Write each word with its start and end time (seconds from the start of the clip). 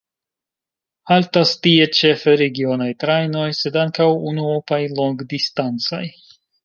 Haltas 1.09 1.51
tie 1.67 1.85
ĉefe 1.97 2.33
regionaj 2.43 2.89
trajnoj, 3.03 3.45
sed 3.59 3.77
ankaŭ 3.83 4.09
unuopaj 4.33 4.81
longdistancaj. 5.01 6.05